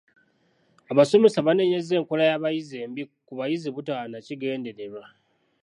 Abasomesa 0.91 1.45
baanenyezza 1.45 1.91
enkola 1.99 2.23
y'abayizi 2.29 2.75
embi 2.85 3.03
ku 3.27 3.33
bayizi 3.39 3.67
butaba 3.75 4.03
na 4.11 4.19
kigendererwa. 4.25 5.03